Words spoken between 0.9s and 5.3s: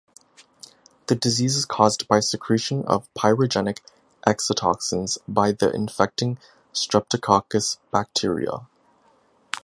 The disease is caused by secretion of pyrogenic exotoxins